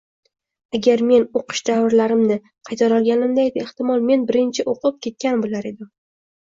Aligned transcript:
Agar 0.77 1.03
men 1.09 1.25
oʻqish 1.41 1.61
davrlarimi 1.67 2.39
qaytarolganimda 2.71 3.47
edi, 3.53 3.67
ehtimol, 3.69 4.05
men 4.11 4.27
birinchi 4.33 4.69
oʻqib, 4.77 5.01
ketgan 5.09 5.47
boʻlar 5.47 5.75
edim. 5.75 5.97